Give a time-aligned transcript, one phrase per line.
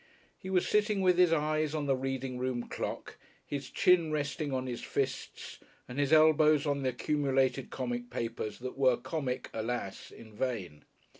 [0.39, 4.65] He was sitting with his eyes on the reading room clock, his chin resting on
[4.65, 10.09] his fists and his elbows on the accumulated comic papers that were comic alas!
[10.09, 10.85] in vain!